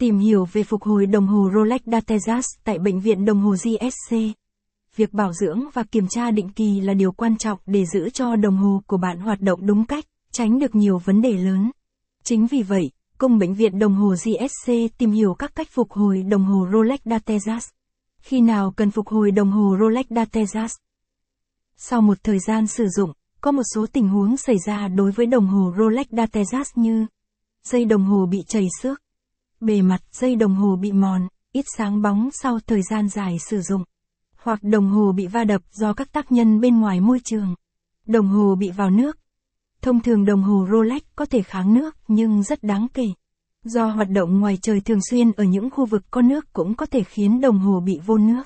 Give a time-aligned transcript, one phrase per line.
[0.00, 4.16] Tìm hiểu về phục hồi đồng hồ Rolex Datejust tại Bệnh viện Đồng hồ GSC.
[4.96, 8.36] Việc bảo dưỡng và kiểm tra định kỳ là điều quan trọng để giữ cho
[8.36, 11.70] đồng hồ của bạn hoạt động đúng cách, tránh được nhiều vấn đề lớn.
[12.24, 16.22] Chính vì vậy, cùng Bệnh viện Đồng hồ GSC tìm hiểu các cách phục hồi
[16.22, 17.70] đồng hồ Rolex Datejust.
[18.20, 20.78] Khi nào cần phục hồi đồng hồ Rolex Datejust?
[21.76, 25.26] Sau một thời gian sử dụng, có một số tình huống xảy ra đối với
[25.26, 27.06] đồng hồ Rolex Datejust như
[27.64, 29.02] dây đồng hồ bị chảy xước,
[29.60, 33.60] bề mặt dây đồng hồ bị mòn, ít sáng bóng sau thời gian dài sử
[33.60, 33.84] dụng,
[34.36, 37.54] hoặc đồng hồ bị va đập do các tác nhân bên ngoài môi trường.
[38.06, 39.18] Đồng hồ bị vào nước.
[39.82, 43.06] Thông thường đồng hồ Rolex có thể kháng nước nhưng rất đáng kể.
[43.64, 46.86] Do hoạt động ngoài trời thường xuyên ở những khu vực có nước cũng có
[46.86, 48.42] thể khiến đồng hồ bị vô nước.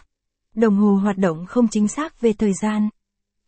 [0.54, 2.88] Đồng hồ hoạt động không chính xác về thời gian.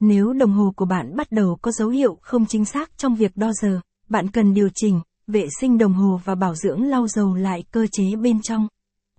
[0.01, 3.37] Nếu đồng hồ của bạn bắt đầu có dấu hiệu không chính xác trong việc
[3.37, 7.35] đo giờ, bạn cần điều chỉnh, vệ sinh đồng hồ và bảo dưỡng lau dầu
[7.35, 8.69] lại cơ chế bên trong.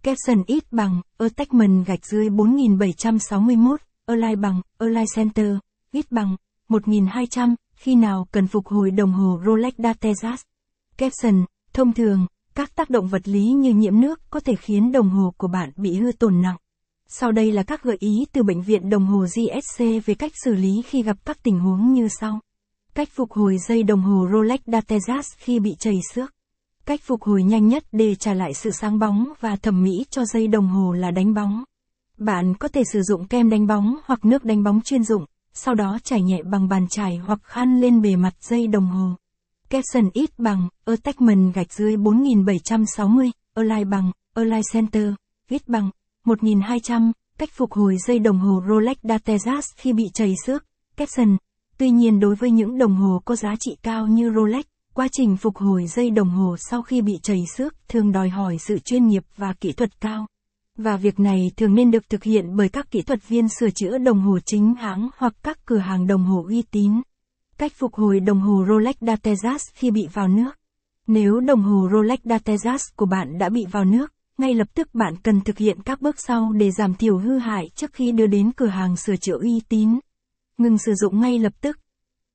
[0.03, 5.55] Capson ít bằng, Attachment gạch dưới 4761, Align bằng, Align Center,
[5.91, 6.35] ít bằng,
[6.67, 10.43] 1200, khi nào cần phục hồi đồng hồ Rolex Datejust.
[10.97, 15.09] Capson, thông thường, các tác động vật lý như nhiễm nước có thể khiến đồng
[15.09, 16.57] hồ của bạn bị hư tổn nặng.
[17.07, 20.53] Sau đây là các gợi ý từ Bệnh viện Đồng hồ GSC về cách xử
[20.53, 22.39] lý khi gặp các tình huống như sau.
[22.97, 26.33] Cách phục hồi dây đồng hồ Rolex Datejust khi bị chảy xước.
[26.85, 30.25] Cách phục hồi nhanh nhất để trả lại sự sáng bóng và thẩm mỹ cho
[30.25, 31.63] dây đồng hồ là đánh bóng.
[32.17, 35.75] Bạn có thể sử dụng kem đánh bóng hoặc nước đánh bóng chuyên dụng, sau
[35.75, 39.09] đó trải nhẹ bằng bàn chải hoặc khăn lên bề mặt dây đồng hồ.
[39.69, 45.13] Capson ít bằng, Attachment gạch dưới 4760, Align bằng, Align Center,
[45.49, 45.89] ít bằng,
[46.25, 50.63] 1200, cách phục hồi dây đồng hồ Rolex Datejust khi bị chảy xước.
[50.95, 51.37] Capson,
[51.77, 55.37] Tuy nhiên đối với những đồng hồ có giá trị cao như Rolex, quá trình
[55.37, 59.07] phục hồi dây đồng hồ sau khi bị chảy xước thường đòi hỏi sự chuyên
[59.07, 60.27] nghiệp và kỹ thuật cao.
[60.77, 63.97] Và việc này thường nên được thực hiện bởi các kỹ thuật viên sửa chữa
[63.97, 66.91] đồng hồ chính hãng hoặc các cửa hàng đồng hồ uy tín.
[67.57, 70.51] Cách phục hồi đồng hồ Rolex Datejust khi bị vào nước.
[71.07, 75.15] Nếu đồng hồ Rolex Datejust của bạn đã bị vào nước, ngay lập tức bạn
[75.23, 78.51] cần thực hiện các bước sau để giảm thiểu hư hại trước khi đưa đến
[78.51, 79.99] cửa hàng sửa chữa uy tín.
[80.57, 81.77] Ngừng sử dụng ngay lập tức.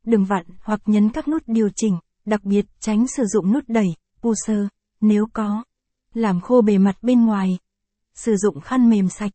[0.05, 3.89] Đừng vặn hoặc nhấn các nút điều chỉnh, đặc biệt tránh sử dụng nút đẩy,
[4.21, 4.67] pusher,
[5.01, 5.65] nếu có.
[6.15, 7.59] Làm khô bề mặt bên ngoài.
[8.15, 9.33] Sử dụng khăn mềm sạch.